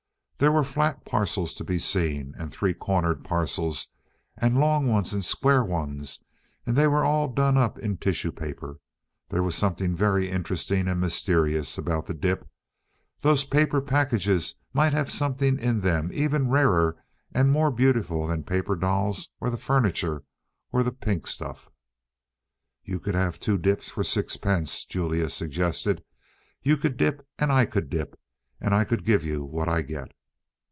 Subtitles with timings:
[0.37, 3.89] There were flat parcels to be seen and three cornered parcels,
[4.35, 6.19] and long ones and square ones,
[6.65, 8.79] and they were all done up in tissue paper.
[9.29, 12.49] There was something very interesting and mysterious about the dip.
[13.19, 16.97] Those paper packages might have something in them even rarer
[17.31, 20.23] and more beautiful than the paper dolls, or the furniture,
[20.71, 21.69] or the pink stuff.
[22.83, 26.03] "You could have two dips for sixpence," Julia suggested.
[26.63, 28.19] "You could dip and I could dip,
[28.59, 30.11] and I could give you what I get."